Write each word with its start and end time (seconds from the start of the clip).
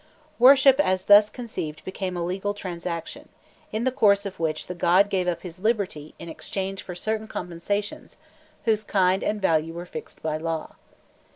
Worship 0.39 0.79
as 0.79 1.05
thus 1.05 1.29
conceived 1.29 1.85
became 1.85 2.17
a 2.17 2.25
legal 2.25 2.55
transaction, 2.55 3.29
in 3.71 3.83
the 3.83 3.91
course 3.91 4.25
of 4.25 4.39
which 4.39 4.65
the 4.65 4.73
god 4.73 5.11
gave 5.11 5.27
up 5.27 5.43
his 5.43 5.59
liberty 5.59 6.15
in 6.17 6.27
exchange 6.27 6.81
for 6.81 6.95
certain 6.95 7.27
compensations 7.27 8.17
whose 8.65 8.83
kind 8.83 9.23
and 9.23 9.39
value 9.39 9.73
were 9.73 9.85
fixed 9.85 10.23
by 10.23 10.37
law. 10.37 10.73